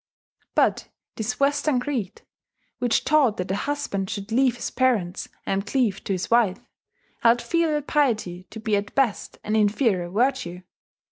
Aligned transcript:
But 0.55 0.87
this 1.15 1.39
Western 1.39 1.79
creed, 1.79 2.23
which 2.79 3.03
taught 3.05 3.37
that 3.37 3.51
a 3.51 3.55
husband 3.55 4.09
should 4.09 4.31
leave 4.31 4.55
his 4.55 4.71
parents 4.71 5.29
and 5.45 5.63
cleave 5.63 6.03
to 6.05 6.13
his 6.13 6.31
wife, 6.31 6.59
held 7.19 7.39
filial 7.39 7.83
piety 7.83 8.47
to 8.49 8.59
be 8.59 8.75
at 8.75 8.95
best 8.95 9.37
an 9.43 9.55
inferior 9.55 10.09
virtue. 10.09 10.63